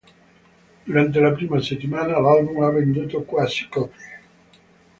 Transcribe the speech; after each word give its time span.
Durante 0.83 1.19
la 1.21 1.31
prima 1.31 1.61
settimana, 1.61 2.19
l'album 2.19 2.63
ha 2.63 2.71
venduto 2.71 3.21
quasi 3.21 3.67
copie. 3.69 4.19